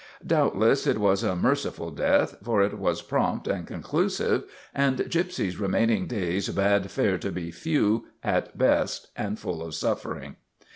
[0.25, 5.59] Doubtless it was a merci ful death, for it was prompt and conclusive and Gypsy's
[5.59, 10.37] remaining days bade fair to be few at best and full of suffering.